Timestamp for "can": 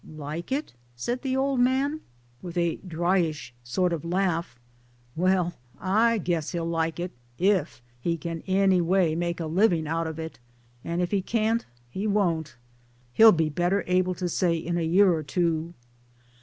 8.17-8.41